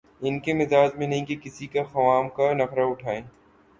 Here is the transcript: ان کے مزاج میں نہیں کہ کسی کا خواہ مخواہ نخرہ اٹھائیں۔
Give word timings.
ان 0.21 0.39
کے 0.39 0.53
مزاج 0.53 0.95
میں 0.97 1.07
نہیں 1.07 1.25
کہ 1.25 1.35
کسی 1.43 1.67
کا 1.67 1.83
خواہ 1.83 2.21
مخواہ 2.21 2.53
نخرہ 2.53 2.85
اٹھائیں۔ 2.85 3.21